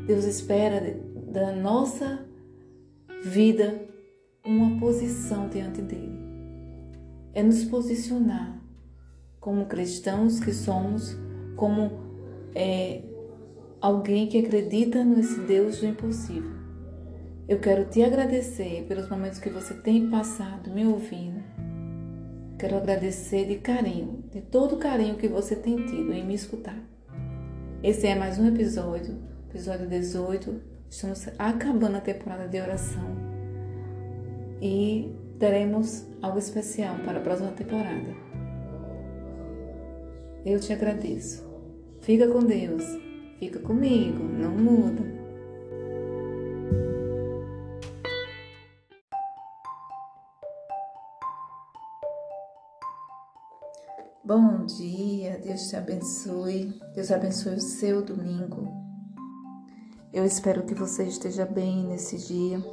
Deus 0.06 0.26
espera 0.26 0.96
da 1.28 1.52
nossa 1.52 2.24
vida 3.24 3.88
uma 4.46 4.80
posição 4.80 5.50
diante 5.50 5.82
dele. 5.82 6.20
É 7.34 7.42
nos 7.42 7.66
posicionar 7.66 8.62
como 9.40 9.66
cristãos 9.66 10.40
que 10.40 10.54
somos, 10.54 11.18
como 11.56 11.92
é, 12.54 13.02
alguém 13.82 14.28
que 14.28 14.38
acredita 14.38 15.04
nesse 15.04 15.40
Deus 15.40 15.80
do 15.80 15.88
impossível. 15.88 16.63
Eu 17.46 17.60
quero 17.60 17.84
te 17.84 18.02
agradecer 18.02 18.86
pelos 18.88 19.10
momentos 19.10 19.38
que 19.38 19.50
você 19.50 19.74
tem 19.74 20.10
passado 20.10 20.72
me 20.72 20.86
ouvindo. 20.86 21.44
Quero 22.58 22.78
agradecer 22.78 23.46
de 23.46 23.58
carinho, 23.58 24.24
de 24.32 24.40
todo 24.40 24.76
o 24.76 24.80
carinho 24.80 25.18
que 25.18 25.28
você 25.28 25.54
tem 25.54 25.76
tido 25.86 26.14
em 26.14 26.26
me 26.26 26.36
escutar. 26.36 26.78
Esse 27.84 28.08
é 28.08 28.16
mais 28.16 28.40
um 28.40 28.48
episódio, 28.48 29.18
episódio 29.50 29.90
18. 29.90 30.62
Estamos 30.90 31.28
acabando 31.38 31.98
a 31.98 32.02
temporada 32.02 32.48
de 32.48 32.62
oração 32.62 33.14
e 34.62 35.14
teremos 35.38 36.08
algo 36.22 36.40
especial 36.40 36.96
para 37.00 37.20
a 37.20 37.22
próxima 37.22 37.52
temporada. 37.52 38.16
Eu 40.46 40.62
te 40.62 40.72
agradeço. 40.72 41.46
Fica 42.00 42.26
com 42.26 42.40
Deus. 42.40 42.86
Fica 43.38 43.60
comigo. 43.60 44.24
Não 44.24 44.52
muda. 44.52 45.24
Bom 54.26 54.64
dia, 54.64 55.38
Deus 55.44 55.68
te 55.68 55.76
abençoe. 55.76 56.80
Deus 56.96 57.12
abençoe 57.12 57.56
o 57.56 57.60
seu 57.60 58.02
domingo. 58.02 58.72
Eu 60.14 60.24
espero 60.24 60.64
que 60.64 60.74
você 60.74 61.04
esteja 61.04 61.46
bem 61.46 61.84
nesse 61.84 62.18
dia. 62.18 62.64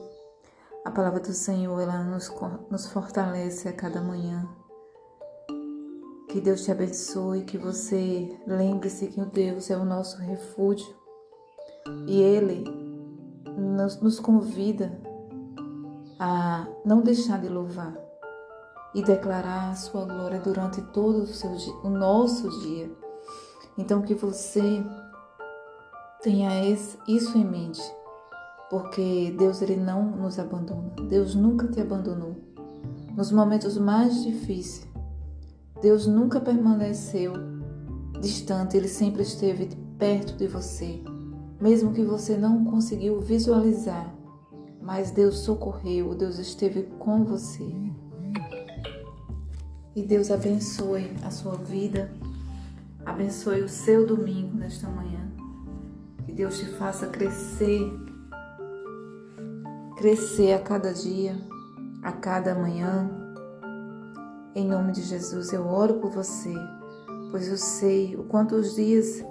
A 0.85 0.93
palavra 0.93 1.19
do 1.19 1.33
Senhor, 1.33 1.81
ela 1.81 2.05
nos, 2.05 2.33
nos 2.71 2.87
fortalece 2.87 3.67
a 3.67 3.73
cada 3.73 4.01
manhã. 4.01 4.49
Que 6.29 6.41
Deus 6.41 6.63
te 6.63 6.71
abençoe, 6.71 7.43
que 7.43 7.59
você 7.59 8.33
lembre-se 8.47 9.09
que 9.09 9.21
o 9.21 9.27
Deus 9.27 9.71
é 9.71 9.77
o 9.77 9.85
nosso 9.85 10.19
refúgio 10.19 10.95
e 12.07 12.23
Ele 12.23 12.63
nos, 13.59 14.01
nos 14.01 14.21
convida 14.21 14.97
a 16.17 16.69
não 16.85 17.01
deixar 17.01 17.41
de 17.41 17.49
louvar 17.49 18.10
e 18.95 19.03
declarar 19.03 19.71
a 19.71 19.75
sua 19.75 20.05
glória 20.05 20.41
durante 20.41 20.83
todo 20.83 21.23
o, 21.23 21.27
seu, 21.27 21.51
o 21.83 21.91
nosso 21.91 22.49
dia. 22.61 22.91
Então 23.79 24.03
que 24.03 24.15
você 24.15 24.85
tenha 26.23 26.51
isso 27.09 27.39
em 27.39 27.45
mente, 27.45 27.83
porque 28.69 29.35
Deus 29.39 29.63
ele 29.63 29.77
não 29.77 30.05
nos 30.11 30.39
abandona. 30.39 30.93
Deus 31.09 31.35
nunca 31.35 31.67
te 31.69 31.81
abandonou. 31.81 32.37
Nos 33.17 33.33
momentos 33.33 33.77
mais 33.79 34.23
difíceis, 34.23 34.89
Deus 35.81 36.07
nunca 36.07 36.41
permaneceu 36.41 37.33
distante, 38.21 38.77
ele 38.77 38.89
sempre 38.89 39.23
esteve 39.23 39.71
perto 39.99 40.37
de 40.37 40.47
você, 40.47 41.03
mesmo 41.61 41.93
que 41.93 42.05
você 42.05 42.37
não 42.37 42.65
conseguiu 42.65 43.21
visualizar. 43.21 44.15
Mas 44.81 45.11
Deus 45.11 45.39
socorreu, 45.39 46.15
Deus 46.15 46.39
esteve 46.39 46.83
com 46.99 47.25
você. 47.25 47.71
E 50.01 50.03
Deus 50.03 50.31
abençoe 50.31 51.13
a 51.23 51.31
sua 51.31 51.57
vida, 51.57 52.11
abençoe 53.05 53.61
o 53.61 53.69
seu 53.69 54.07
domingo 54.07 54.57
nesta 54.57 54.89
manhã. 54.89 55.31
Que 56.25 56.33
Deus 56.33 56.59
te 56.59 56.65
faça 56.65 57.07
crescer, 57.07 57.93
crescer 59.99 60.55
a 60.55 60.59
cada 60.59 60.95
dia, 60.95 61.37
a 62.03 62.13
cada 62.13 62.55
manhã, 62.55 63.11
em 64.55 64.67
nome 64.67 64.93
de 64.93 65.03
Jesus, 65.03 65.53
eu 65.53 65.67
oro 65.67 65.97
por 65.97 66.11
você, 66.11 66.55
pois 67.31 67.47
eu 67.49 67.59
sei 67.59 68.17
o 68.17 68.25
quanto 68.25 68.55
os 68.55 68.77
dias 68.77 69.23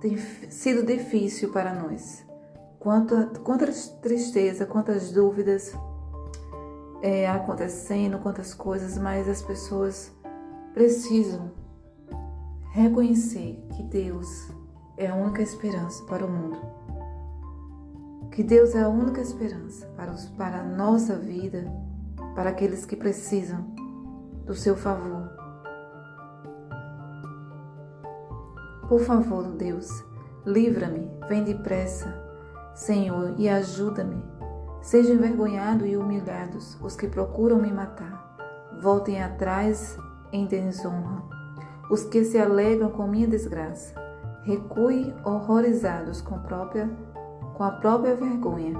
têm 0.00 0.16
sido 0.48 0.82
difícil 0.82 1.52
para 1.52 1.74
nós. 1.74 2.24
Quanta, 2.78 3.26
quanta 3.44 3.66
tristeza, 4.00 4.64
quantas 4.64 5.12
dúvidas 5.12 5.74
é, 7.02 7.28
acontecendo, 7.28 8.18
quantas 8.18 8.54
coisas, 8.54 8.98
mas 8.98 9.28
as 9.28 9.42
pessoas 9.42 10.12
precisam 10.74 11.50
reconhecer 12.72 13.64
que 13.74 13.82
Deus 13.82 14.50
é 14.96 15.06
a 15.06 15.14
única 15.14 15.42
esperança 15.42 16.04
para 16.04 16.24
o 16.24 16.30
mundo. 16.30 16.58
Que 18.30 18.42
Deus 18.42 18.74
é 18.74 18.82
a 18.82 18.88
única 18.88 19.20
esperança 19.20 19.86
para, 19.96 20.12
os, 20.12 20.26
para 20.26 20.60
a 20.60 20.64
nossa 20.64 21.16
vida, 21.16 21.72
para 22.34 22.50
aqueles 22.50 22.84
que 22.84 22.96
precisam 22.96 23.64
do 24.44 24.54
seu 24.54 24.76
favor. 24.76 25.30
Por 28.88 29.00
favor, 29.00 29.48
Deus, 29.56 29.88
livra-me, 30.44 31.10
vem 31.28 31.42
depressa, 31.42 32.14
Senhor, 32.74 33.34
e 33.38 33.48
ajuda-me. 33.48 34.35
Sejam 34.86 35.16
envergonhados 35.16 35.84
e 35.84 35.96
humilhados 35.96 36.80
os 36.80 36.94
que 36.94 37.08
procuram 37.08 37.60
me 37.60 37.72
matar. 37.72 38.38
Voltem 38.80 39.20
atrás 39.20 39.98
em 40.30 40.46
desonra. 40.46 41.24
os 41.90 42.04
que 42.04 42.24
se 42.24 42.38
alegram 42.38 42.90
com 42.90 43.08
minha 43.08 43.26
desgraça. 43.26 43.92
Recuem 44.44 45.12
horrorizados 45.24 46.20
com, 46.20 46.38
própria, 46.38 46.88
com 47.56 47.64
a 47.64 47.72
própria 47.72 48.14
vergonha, 48.14 48.78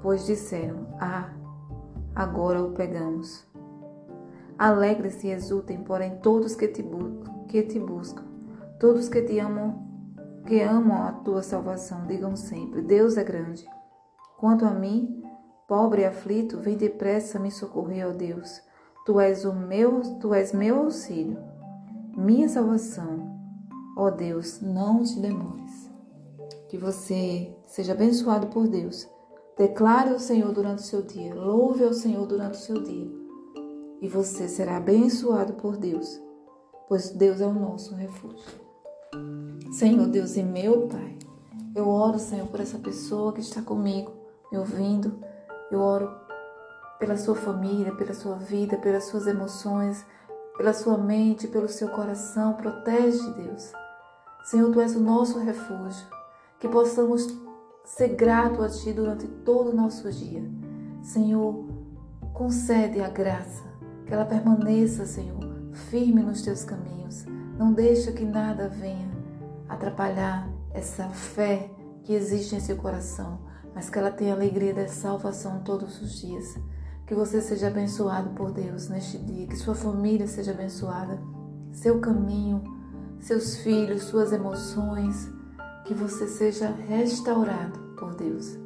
pois 0.00 0.24
disseram: 0.26 0.86
Ah, 1.00 1.30
agora 2.14 2.62
o 2.62 2.70
pegamos. 2.70 3.44
Alegre-se 4.56 5.26
e 5.26 5.32
exultem, 5.32 5.82
porém, 5.82 6.20
todos 6.22 6.54
que 6.54 6.68
te, 6.68 6.88
que 7.48 7.64
te 7.64 7.80
buscam, 7.80 8.22
todos 8.78 9.08
que 9.08 9.20
te 9.22 9.40
amam, 9.40 9.88
que 10.46 10.62
amam 10.62 11.02
a 11.02 11.10
tua 11.10 11.42
salvação, 11.42 12.06
digam 12.06 12.36
sempre: 12.36 12.80
Deus 12.80 13.16
é 13.16 13.24
grande. 13.24 13.66
Quanto 14.38 14.64
a 14.64 14.70
mim, 14.70 15.21
pobre 15.66 16.02
e 16.02 16.04
aflito, 16.04 16.58
vem 16.58 16.76
depressa 16.76 17.38
me 17.38 17.50
socorrer, 17.50 18.08
ó 18.08 18.12
Deus. 18.12 18.60
Tu 19.04 19.18
és 19.18 19.44
o 19.44 19.52
meu, 19.52 20.00
tu 20.20 20.32
és 20.32 20.52
meu 20.52 20.80
auxílio, 20.80 21.38
minha 22.16 22.48
salvação. 22.48 23.30
Ó 23.96 24.10
Deus, 24.10 24.60
não 24.60 25.02
te 25.02 25.20
demores. 25.20 25.90
Que 26.68 26.78
você 26.78 27.54
seja 27.66 27.92
abençoado 27.92 28.46
por 28.46 28.66
Deus. 28.66 29.08
Declare 29.56 30.12
o 30.12 30.18
Senhor 30.18 30.52
durante 30.52 30.78
o 30.78 30.86
seu 30.86 31.02
dia. 31.02 31.34
Louve 31.34 31.84
ao 31.84 31.92
Senhor 31.92 32.26
durante 32.26 32.54
o 32.54 32.62
seu 32.62 32.82
dia. 32.82 33.10
E 34.00 34.08
você 34.08 34.48
será 34.48 34.78
abençoado 34.78 35.52
por 35.54 35.76
Deus, 35.76 36.20
pois 36.88 37.10
Deus 37.10 37.40
é 37.40 37.46
o 37.46 37.52
nosso 37.52 37.94
refúgio. 37.94 38.62
Senhor 39.72 40.06
Deus 40.08 40.36
e 40.36 40.42
meu 40.42 40.88
Pai, 40.88 41.18
eu 41.74 41.88
oro, 41.88 42.18
Senhor, 42.18 42.46
por 42.48 42.60
essa 42.60 42.78
pessoa 42.78 43.32
que 43.32 43.40
está 43.40 43.62
comigo, 43.62 44.12
me 44.50 44.58
ouvindo. 44.58 45.18
Eu 45.72 45.80
oro 45.80 46.14
pela 46.98 47.16
sua 47.16 47.34
família, 47.34 47.94
pela 47.94 48.12
sua 48.12 48.36
vida, 48.36 48.76
pelas 48.76 49.04
suas 49.04 49.26
emoções, 49.26 50.04
pela 50.56 50.74
sua 50.74 50.98
mente, 50.98 51.48
pelo 51.48 51.66
seu 51.66 51.88
coração. 51.88 52.52
Protege, 52.52 53.28
Deus. 53.32 53.72
Senhor, 54.44 54.70
tu 54.70 54.80
és 54.82 54.94
o 54.94 55.00
nosso 55.00 55.38
refúgio. 55.38 56.06
Que 56.60 56.68
possamos 56.68 57.26
ser 57.84 58.08
gratos 58.08 58.64
a 58.64 58.68
Ti 58.68 58.92
durante 58.92 59.26
todo 59.26 59.70
o 59.70 59.74
nosso 59.74 60.12
dia. 60.12 60.44
Senhor, 61.02 61.64
concede 62.34 63.00
a 63.00 63.08
graça, 63.08 63.64
que 64.06 64.12
ela 64.12 64.26
permaneça, 64.26 65.06
Senhor, 65.06 65.40
firme 65.72 66.22
nos 66.22 66.42
Teus 66.42 66.64
caminhos. 66.64 67.24
Não 67.58 67.72
deixa 67.72 68.12
que 68.12 68.24
nada 68.24 68.68
venha 68.68 69.10
atrapalhar 69.68 70.48
essa 70.74 71.08
fé 71.08 71.70
que 72.04 72.12
existe 72.12 72.54
em 72.54 72.60
seu 72.60 72.76
coração, 72.76 73.40
mas 73.74 73.90
que 73.90 73.98
ela 73.98 74.10
tenha 74.10 74.34
alegria 74.34 74.74
da 74.74 74.88
salvação 74.88 75.60
todos 75.64 76.00
os 76.00 76.20
dias. 76.20 76.58
Que 77.06 77.14
você 77.14 77.40
seja 77.40 77.68
abençoado 77.68 78.30
por 78.30 78.52
Deus 78.52 78.88
neste 78.88 79.18
dia, 79.18 79.46
que 79.46 79.56
sua 79.56 79.74
família 79.74 80.26
seja 80.26 80.52
abençoada, 80.52 81.20
seu 81.72 82.00
caminho, 82.00 82.62
seus 83.20 83.56
filhos, 83.58 84.04
suas 84.04 84.32
emoções, 84.32 85.30
que 85.84 85.94
você 85.94 86.26
seja 86.26 86.70
restaurado 86.70 87.78
por 87.96 88.14
Deus, 88.14 88.58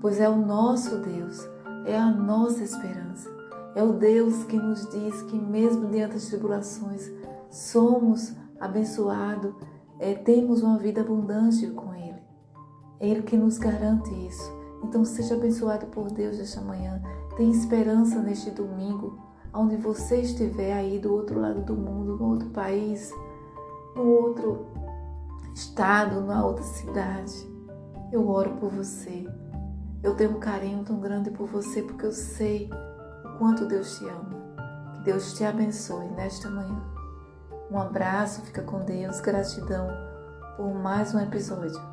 pois 0.00 0.20
é 0.20 0.28
o 0.28 0.36
nosso 0.36 0.98
Deus, 0.98 1.48
é 1.84 1.96
a 1.96 2.10
nossa 2.10 2.62
esperança, 2.62 3.30
é 3.74 3.82
o 3.82 3.92
Deus 3.92 4.44
que 4.44 4.56
nos 4.56 4.88
diz 4.88 5.22
que, 5.22 5.36
mesmo 5.36 5.88
diante 5.88 6.14
das 6.14 6.26
tribulações, 6.26 7.10
somos 7.50 8.34
abençoados, 8.60 9.54
é, 9.98 10.14
temos 10.14 10.62
uma 10.62 10.78
vida 10.78 11.00
abundante 11.00 11.66
com 11.68 11.94
Ele. 11.94 12.07
É 13.00 13.08
Ele 13.08 13.22
que 13.22 13.36
nos 13.36 13.58
garante 13.58 14.10
isso. 14.26 14.52
Então 14.82 15.04
seja 15.04 15.34
abençoado 15.34 15.86
por 15.86 16.10
Deus 16.10 16.38
esta 16.38 16.60
manhã. 16.60 17.00
Tenha 17.36 17.50
esperança 17.50 18.20
neste 18.20 18.50
domingo, 18.50 19.18
onde 19.52 19.76
você 19.76 20.20
estiver 20.20 20.72
aí 20.72 20.98
do 20.98 21.12
outro 21.12 21.40
lado 21.40 21.62
do 21.62 21.74
mundo, 21.74 22.16
no 22.16 22.28
outro 22.28 22.48
país, 22.50 23.12
no 23.94 24.02
outro 24.02 24.66
estado, 25.54 26.20
na 26.22 26.44
outra 26.44 26.64
cidade. 26.64 27.34
Eu 28.12 28.28
oro 28.28 28.50
por 28.56 28.70
você. 28.70 29.26
Eu 30.02 30.14
tenho 30.14 30.36
um 30.36 30.40
carinho 30.40 30.84
tão 30.84 31.00
grande 31.00 31.30
por 31.30 31.46
você 31.46 31.82
porque 31.82 32.06
eu 32.06 32.12
sei 32.12 32.70
o 33.24 33.38
quanto 33.38 33.66
Deus 33.66 33.98
te 33.98 34.04
ama. 34.08 34.38
Que 34.94 35.04
Deus 35.04 35.34
te 35.34 35.44
abençoe 35.44 36.08
nesta 36.10 36.48
manhã. 36.48 36.80
Um 37.70 37.78
abraço, 37.78 38.40
fica 38.42 38.62
com 38.62 38.80
Deus, 38.80 39.20
gratidão 39.20 39.88
por 40.56 40.74
mais 40.74 41.14
um 41.14 41.20
episódio. 41.20 41.87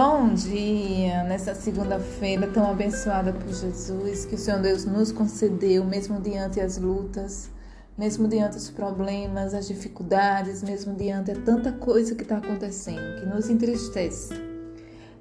Bom 0.00 0.32
dia! 0.32 1.24
Nessa 1.24 1.56
segunda-feira 1.56 2.46
tão 2.46 2.70
abençoada 2.70 3.32
por 3.32 3.52
Jesus, 3.52 4.24
que 4.26 4.36
o 4.36 4.38
Senhor 4.38 4.60
Deus 4.60 4.84
nos 4.84 5.10
concedeu, 5.10 5.84
mesmo 5.84 6.20
diante 6.20 6.60
as 6.60 6.78
lutas, 6.78 7.50
mesmo 7.98 8.28
diante 8.28 8.54
dos 8.54 8.70
problemas, 8.70 9.54
as 9.54 9.66
dificuldades, 9.66 10.62
mesmo 10.62 10.94
diante 10.94 11.32
de 11.32 11.40
tanta 11.40 11.72
coisa 11.72 12.14
que 12.14 12.22
está 12.22 12.36
acontecendo, 12.36 13.18
que 13.18 13.26
nos 13.26 13.50
entristece. 13.50 14.34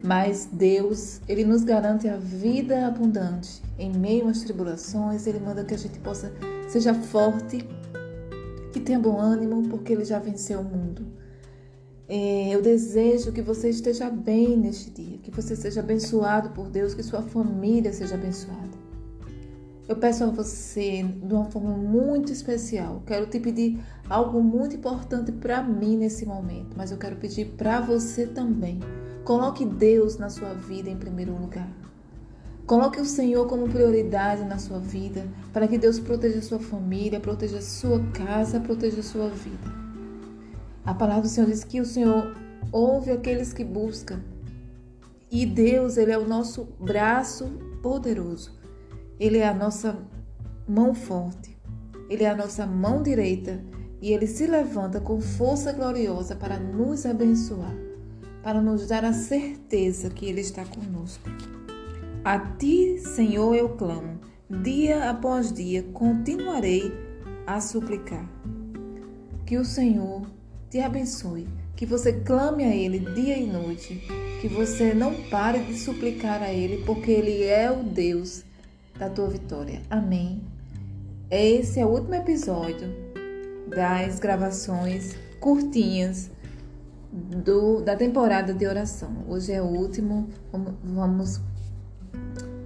Mas 0.04 0.48
Deus, 0.54 1.22
Ele 1.28 1.44
nos 1.44 1.63
garante 1.63 2.08
a 2.08 2.16
vida 2.16 2.86
abundante. 2.86 3.63
Em 3.80 3.92
meio 3.92 4.28
às 4.28 4.44
tribulações, 4.44 5.26
Ele 5.26 5.40
manda 5.40 5.63
que 5.63 5.74
a 5.74 5.80
gente 5.80 5.98
possa, 5.98 6.32
seja 6.70 6.94
forte, 6.94 7.68
que 8.72 8.80
tenha 8.80 9.00
bom 9.00 9.20
ânimo, 9.20 9.70
porque 9.70 9.94
Ele 9.94 10.06
já 10.06 10.20
venceu 10.20 10.60
o 10.60 10.63
mundo. 10.63 11.27
É, 12.10 12.56
eu 12.56 12.62
desejo 12.62 13.34
que 13.34 13.41
você 13.41 13.70
esteja 13.70 14.10
bem 14.10 14.56
neste 14.56 14.89
dia, 14.89 15.17
que 15.17 15.30
você 15.30 15.56
seja 15.56 15.82
abençoado 15.82 16.52
por 16.52 16.70
Deus, 16.70 16.93
que 16.93 17.04
sua 17.04 17.22
família 17.22 17.91
seja 17.91 18.15
abençoada. 18.15 18.78
Eu 19.89 19.96
peço 19.96 20.24
a 20.24 20.28
você 20.28 21.04
de 21.04 21.34
uma 21.34 21.46
forma 21.46 21.76
muito 21.76 22.32
especial. 22.32 23.02
Quero 23.06 23.26
te 23.26 23.39
pedir 23.39 23.80
algo 24.10 24.41
muito 24.41 24.76
importante 24.76 25.32
para 25.32 25.62
mim 25.62 25.98
nesse 25.98 26.26
momento, 26.26 26.76
mas 26.78 26.91
eu 26.91 26.98
quero 26.98 27.17
pedir 27.17 27.54
para 27.58 27.82
você 27.82 28.26
também. 28.26 28.80
Coloque 29.24 29.65
Deus 29.65 30.17
na 30.17 30.30
sua 30.30 30.54
vida 30.54 30.89
em 30.89 30.98
primeiro 30.98 31.34
lugar. 31.34 31.70
Coloque 32.65 33.00
o 33.00 33.06
Senhor 33.06 33.48
como 33.48 33.70
prioridade 33.70 34.43
na 34.43 34.58
sua 34.58 34.80
vida, 34.80 35.26
para 35.54 35.67
que 35.67 35.78
Deus 35.78 36.00
proteja 36.00 36.41
sua 36.41 36.60
família, 36.60 37.20
proteja 37.20 37.62
sua 37.62 38.02
casa, 38.12 38.60
proteja 38.60 39.02
sua 39.02 39.30
vida. 39.30 39.87
A 40.88 40.93
palavra 40.93 41.23
do 41.23 41.28
Senhor 41.28 41.47
diz 41.47 41.65
que 41.65 41.82
o 41.82 41.86
Senhor 41.86 42.34
ouve 42.71 43.12
aqueles 43.12 43.52
que 43.52 43.65
buscam. 43.65 44.21
E 45.30 45.45
Deus, 45.45 45.97
ele 45.97 46.13
é 46.13 46.17
o 46.17 46.26
nosso 46.26 46.63
braço 46.80 47.45
poderoso. 47.84 48.58
Ele 49.19 49.39
é 49.39 49.50
a 49.50 49.54
nossa 49.54 50.00
mão 50.65 50.95
forte. 50.95 51.58
Ele 52.10 52.23
é 52.23 52.30
a 52.30 52.36
nossa 52.38 52.65
mão 52.65 53.04
direita 53.04 53.62
e 54.02 54.13
ele 54.13 54.26
se 54.28 54.47
levanta 54.47 55.02
com 55.02 55.19
força 55.19 55.73
gloriosa 55.73 56.38
para 56.38 56.58
nos 56.58 57.06
abençoar, 57.06 57.76
para 58.41 58.62
nos 58.62 58.88
dar 58.88 59.04
a 59.04 59.12
certeza 59.12 60.10
que 60.10 60.26
ele 60.26 60.39
está 60.39 60.63
conosco. 60.63 61.30
A 62.23 62.39
ti, 62.39 62.97
Senhor, 63.00 63.54
eu 63.54 63.76
clamo. 63.76 64.21
Dia 64.50 65.10
após 65.10 65.52
dia 65.52 65.84
continuarei 65.91 66.93
a 67.45 67.60
suplicar. 67.60 68.26
Que 69.45 69.58
o 69.58 69.65
Senhor 69.65 70.37
te 70.70 70.80
abençoe, 70.80 71.48
que 71.76 71.86
você 71.86 72.12
clame 72.12 72.64
a 72.66 72.76
Ele 72.76 73.00
dia 73.00 73.38
e 73.38 73.48
noite, 73.48 74.02
que 74.42 74.48
você 74.48 74.94
não 74.94 75.14
pare 75.30 75.60
de 75.64 75.78
suplicar 75.78 76.42
a 76.44 76.52
Ele, 76.52 76.84
porque 76.86 77.12
Ele 77.12 77.44
é 77.44 77.72
o 77.72 77.84
Deus 77.84 78.44
da 79.00 79.10
tua 79.10 79.28
vitória. 79.28 79.82
Amém. 79.90 80.42
Esse 81.30 81.80
é 81.80 81.86
o 81.86 81.90
último 81.90 82.16
episódio 82.16 82.88
das 83.70 84.20
gravações 84.20 85.16
curtinhas 85.40 86.30
do, 87.12 87.82
da 87.82 87.96
temporada 87.96 88.54
de 88.54 88.68
oração. 88.68 89.26
Hoje 89.28 89.54
é 89.54 89.62
o 89.62 89.66
último, 89.66 90.28
vamos 90.84 91.40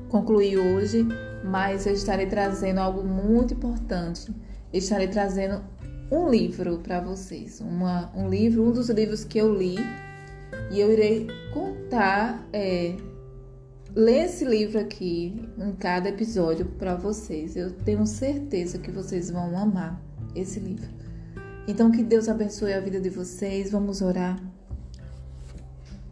concluir 0.09 0.57
hoje, 0.57 1.05
mas 1.43 1.85
eu 1.85 1.93
estarei 1.93 2.25
trazendo 2.25 2.79
algo 2.79 3.03
muito 3.03 3.53
importante. 3.53 4.33
estarei 4.73 5.07
trazendo 5.07 5.63
um 6.11 6.29
livro 6.29 6.79
para 6.79 6.99
vocês, 6.99 7.61
uma, 7.61 8.11
um 8.13 8.29
livro, 8.29 8.67
um 8.67 8.71
dos 8.71 8.89
livros 8.89 9.23
que 9.23 9.37
eu 9.37 9.55
li 9.55 9.77
e 10.69 10.79
eu 10.79 10.91
irei 10.91 11.27
contar, 11.53 12.45
é, 12.51 12.97
ler 13.95 14.25
esse 14.25 14.43
livro 14.43 14.77
aqui 14.77 15.49
em 15.57 15.71
cada 15.73 16.09
episódio 16.09 16.65
para 16.65 16.95
vocês. 16.95 17.55
Eu 17.55 17.71
tenho 17.71 18.05
certeza 18.05 18.77
que 18.77 18.91
vocês 18.91 19.31
vão 19.31 19.57
amar 19.57 20.01
esse 20.35 20.59
livro. 20.59 20.89
Então 21.65 21.91
que 21.91 22.03
Deus 22.03 22.27
abençoe 22.27 22.73
a 22.73 22.81
vida 22.81 22.99
de 22.99 23.09
vocês. 23.09 23.71
Vamos 23.71 24.01
orar 24.01 24.37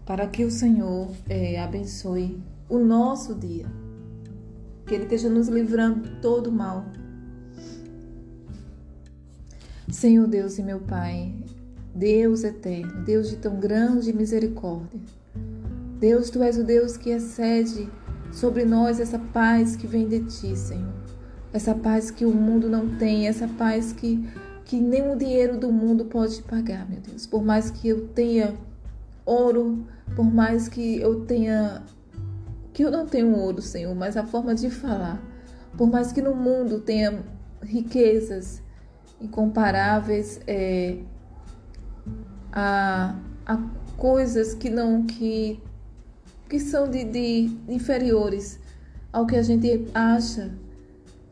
para 0.06 0.28
que 0.28 0.46
o 0.46 0.52
Senhor 0.52 1.12
é, 1.28 1.62
abençoe 1.62 2.42
o 2.70 2.80
nosso 2.80 3.36
dia, 3.36 3.66
que 4.88 4.96
Ele 4.96 5.04
esteja 5.04 5.30
nos 5.30 5.50
livrando 5.50 6.22
todo 6.22 6.52
mal 6.52 6.86
Senhor 9.92 10.28
Deus 10.28 10.60
e 10.60 10.64
meu 10.64 10.80
Pai, 10.80 11.34
Deus 11.96 12.44
eterno, 12.44 13.04
Deus 13.04 13.28
de 13.28 13.38
tão 13.38 13.60
grande 13.60 14.14
misericórdia. 14.14 15.00
Deus, 16.00 16.30
tu 16.30 16.44
és 16.44 16.60
o 16.60 16.64
Deus 16.64 16.96
que 16.96 17.10
excede 17.10 17.90
sobre 18.32 18.66
nós 18.66 19.00
essa 19.00 19.18
paz 19.18 19.76
que 19.76 19.88
vem 19.88 20.08
de 20.08 20.20
ti, 20.26 20.56
Senhor. 20.56 20.94
Essa 21.52 21.74
paz 21.74 22.12
que 22.12 22.24
o 22.24 22.32
mundo 22.32 22.70
não 22.70 22.98
tem, 22.98 23.28
essa 23.28 23.48
paz 23.48 23.92
que, 23.92 24.24
que 24.64 24.80
nem 24.80 25.12
o 25.12 25.16
dinheiro 25.16 25.58
do 25.58 25.72
mundo 25.72 26.06
pode 26.06 26.44
pagar, 26.44 26.88
meu 26.88 27.02
Deus. 27.02 27.26
Por 27.26 27.44
mais 27.44 27.72
que 27.72 27.90
eu 27.90 28.08
tenha 28.10 28.54
ouro, 29.26 29.88
por 30.16 30.26
mais 30.26 30.70
que 30.70 31.02
eu 31.02 31.26
tenha. 31.26 31.82
que 32.72 32.84
eu 32.84 32.92
não 32.92 33.08
tenho 33.08 33.36
ouro, 33.36 33.60
Senhor, 33.60 33.96
mas 33.96 34.16
a 34.16 34.24
forma 34.24 34.54
de 34.54 34.70
falar. 34.70 35.20
Por 35.76 35.90
mais 35.90 36.12
que 36.12 36.22
no 36.22 36.36
mundo 36.36 36.80
tenha 36.80 37.24
riquezas 37.64 38.62
incomparáveis 39.22 40.40
é, 40.48 40.98
a, 42.52 43.16
a 43.46 43.58
coisas 43.98 44.54
que 44.54 44.70
não. 44.70 45.06
que, 45.06 45.62
que 46.48 46.60
são 46.60 46.90
de, 46.90 47.04
de 47.04 47.58
inferiores 47.68 48.60
ao 49.12 49.26
que 49.26 49.36
a 49.36 49.44
gente 49.44 49.88
acha 49.94 50.52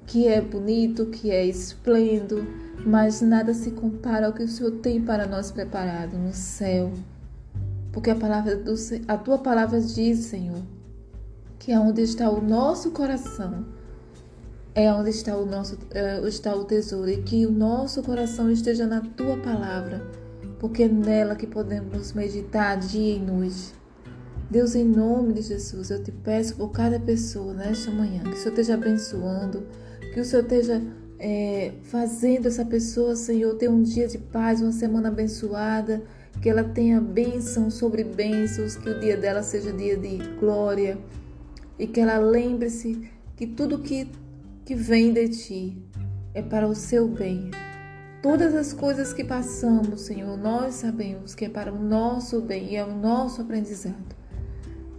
que 0.06 0.28
é 0.28 0.40
bonito, 0.40 1.08
que 1.08 1.32
é 1.32 1.46
esplêndido, 1.46 2.48
mas 2.86 3.22
nada 3.22 3.54
se 3.54 3.72
compara 3.72 4.28
ao 4.28 4.34
que 4.34 4.44
o 4.44 4.48
Senhor 4.48 4.72
tem 4.80 5.02
para 5.02 5.28
nós 5.28 5.52
preparado 5.52 6.18
no 6.18 6.34
céu. 6.34 6.92
Porque 7.92 8.10
a 8.10 8.16
palavra 8.16 8.56
do 8.56 8.74
a 9.08 9.18
tua 9.18 9.38
palavra 9.38 9.82
diz, 9.82 10.20
Senhor, 10.20 10.62
que 11.60 11.72
é 11.72 11.80
onde 11.80 12.02
está 12.02 12.30
o 12.30 12.42
nosso 12.42 12.92
coração, 12.92 13.66
é 14.78 14.94
onde 14.94 15.10
está 15.10 15.36
o 15.36 15.44
nosso 15.44 15.76
é, 15.90 16.20
está 16.28 16.56
o 16.56 16.64
tesouro 16.64 17.10
e 17.10 17.18
que 17.24 17.48
o 17.48 17.52
nosso 17.52 18.04
coração 18.04 18.52
esteja 18.52 18.86
na 18.86 19.02
tua 19.02 19.36
palavra, 19.38 20.06
porque 20.60 20.84
é 20.84 20.88
nela 20.88 21.36
que 21.36 21.48
podemos 21.48 22.14
meditar 22.14 22.78
dia 22.78 23.16
e 23.16 23.20
noite. 23.20 23.74
Deus, 24.52 24.76
em 24.76 24.86
nome 24.86 25.34
de 25.34 25.42
Jesus, 25.42 25.90
eu 25.90 26.04
te 26.04 26.12
peço 26.12 26.56
por 26.56 26.70
cada 26.70 27.00
pessoa 27.00 27.56
nesta 27.56 27.90
manhã, 27.90 28.22
que 28.22 28.30
o 28.30 28.38
Senhor 28.38 28.50
esteja 28.50 28.76
abençoando, 28.76 29.66
que 30.14 30.20
o 30.20 30.24
Senhor 30.24 30.44
esteja 30.44 30.80
é, 31.18 31.74
fazendo 31.82 32.48
essa 32.48 32.64
pessoa, 32.64 33.16
Senhor, 33.16 33.56
ter 33.56 33.72
um 33.72 33.82
dia 33.82 34.08
de 34.08 34.20
paz, 34.20 34.62
uma 34.62 34.72
semana 34.72 35.08
abençoada, 35.08 36.04
que 36.40 36.48
ela 36.48 36.64
tenha 36.64 37.02
bênção 37.02 37.72
sobre 37.72 38.04
bênçãos, 38.04 38.76
que 38.76 38.92
o 38.92 39.00
dia 39.00 39.18
dela 39.18 39.42
seja 39.42 39.74
dia 39.74 39.98
de 39.98 40.20
glória 40.40 41.00
e 41.80 41.88
que 41.88 42.00
ela 42.00 42.20
lembre-se 42.20 43.10
que 43.36 43.48
tudo 43.48 43.80
que, 43.80 44.08
que 44.68 44.76
vem 44.76 45.14
de 45.14 45.30
ti 45.30 45.82
é 46.34 46.42
para 46.42 46.68
o 46.68 46.76
seu 46.76 47.08
bem. 47.08 47.52
Todas 48.22 48.54
as 48.54 48.74
coisas 48.74 49.14
que 49.14 49.24
passamos, 49.24 50.02
Senhor, 50.02 50.38
nós 50.38 50.76
sabemos 50.76 51.34
que 51.34 51.46
é 51.46 51.50
para 51.50 51.72
o 51.72 51.82
nosso 51.82 52.42
bem 52.42 52.74
e 52.74 52.76
é 52.76 52.84
o 52.84 52.94
nosso 52.94 53.42
aprendizado. 53.42 54.14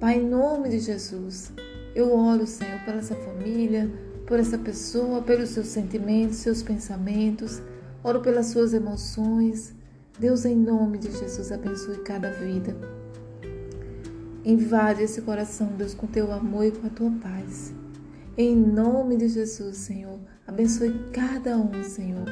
Pai, 0.00 0.16
em 0.16 0.26
nome 0.26 0.70
de 0.70 0.78
Jesus, 0.78 1.52
eu 1.94 2.16
oro, 2.16 2.46
Senhor, 2.46 2.82
por 2.82 2.94
essa 2.94 3.14
família, 3.14 3.92
por 4.26 4.40
essa 4.40 4.56
pessoa, 4.56 5.20
pelos 5.20 5.50
seus 5.50 5.66
sentimentos, 5.66 6.38
seus 6.38 6.62
pensamentos, 6.62 7.60
oro 8.02 8.22
pelas 8.22 8.46
suas 8.46 8.72
emoções. 8.72 9.74
Deus, 10.18 10.46
em 10.46 10.56
nome 10.56 10.96
de 10.96 11.10
Jesus, 11.10 11.52
abençoe 11.52 11.98
cada 11.98 12.30
vida. 12.30 12.74
Invade 14.46 15.02
esse 15.02 15.20
coração, 15.20 15.66
Deus, 15.76 15.92
com 15.92 16.06
teu 16.06 16.32
amor 16.32 16.64
e 16.64 16.70
com 16.70 16.86
a 16.86 16.90
tua 16.90 17.10
paz. 17.20 17.74
Em 18.40 18.54
nome 18.54 19.16
de 19.16 19.28
Jesus, 19.28 19.78
Senhor, 19.78 20.16
abençoe 20.46 20.96
cada 21.12 21.58
um, 21.58 21.82
Senhor. 21.82 22.24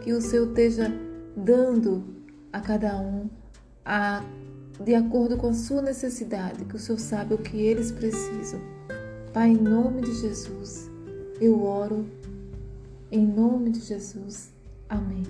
Que 0.00 0.12
o 0.12 0.20
Senhor 0.20 0.46
esteja 0.46 0.88
dando 1.36 2.04
a 2.52 2.60
cada 2.60 2.96
um 3.00 3.28
a, 3.84 4.24
de 4.80 4.94
acordo 4.94 5.36
com 5.36 5.48
a 5.48 5.52
sua 5.52 5.82
necessidade, 5.82 6.64
que 6.64 6.76
o 6.76 6.78
Senhor 6.78 7.00
sabe 7.00 7.34
o 7.34 7.38
que 7.38 7.56
eles 7.56 7.90
precisam. 7.90 8.60
Pai, 9.34 9.48
em 9.48 9.56
nome 9.56 10.02
de 10.02 10.14
Jesus, 10.14 10.88
eu 11.40 11.60
oro. 11.60 12.06
Em 13.10 13.26
nome 13.26 13.70
de 13.70 13.80
Jesus. 13.80 14.52
Amém. 14.88 15.24